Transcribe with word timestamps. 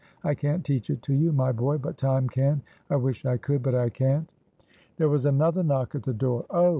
I 0.23 0.33
can't 0.33 0.65
teach 0.65 0.89
it 0.89 1.03
to 1.03 1.13
you, 1.13 1.31
my 1.31 1.51
boy, 1.51 1.77
but 1.77 1.95
Time 1.99 2.27
can: 2.27 2.63
I 2.89 2.95
wish 2.95 3.23
I 3.23 3.37
could, 3.37 3.61
but 3.61 3.75
I 3.75 3.91
can't." 3.91 4.27
There 4.97 5.09
was 5.09 5.27
another 5.27 5.61
knock 5.61 5.93
at 5.93 6.01
the 6.01 6.11
door. 6.11 6.43
"Oh!" 6.49 6.69